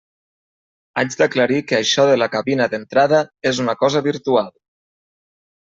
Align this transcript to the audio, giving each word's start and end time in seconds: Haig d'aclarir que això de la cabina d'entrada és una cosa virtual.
Haig 1.01 1.17
d'aclarir 1.19 1.59
que 1.73 1.77
això 1.81 2.07
de 2.13 2.17
la 2.23 2.29
cabina 2.37 2.69
d'entrada 2.73 3.21
és 3.53 3.63
una 3.67 3.79
cosa 3.85 4.05
virtual. 4.11 4.51